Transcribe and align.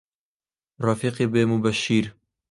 ڕەفیقی 0.85 1.31
بێ 1.33 1.41
موبەشیر 1.49 2.05